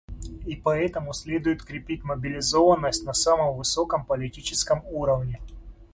[0.47, 5.39] И поэтому следует крепить мобилизованность на самом высоком политическом уровне.